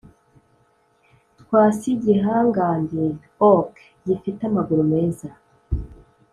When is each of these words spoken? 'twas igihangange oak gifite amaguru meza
'twas 1.37 1.79
igihangange 1.93 3.05
oak 3.49 3.71
gifite 4.05 4.41
amaguru 4.49 4.83
meza 4.93 5.29